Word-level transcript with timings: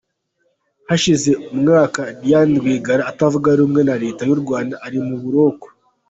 Hashize 0.89 1.29
umwaka 1.53 2.01
Diane 2.21 2.53
Rwigara 2.61 3.03
utavuga 3.11 3.49
rumwe 3.59 3.81
na 3.87 3.95
leta 4.03 4.21
y’u 4.29 4.39
Rwanda 4.43 4.75
ari 4.85 4.99
mu 5.07 5.15
buroko. 5.23 5.65